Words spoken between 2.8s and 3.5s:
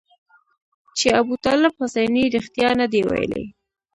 دي ویلي.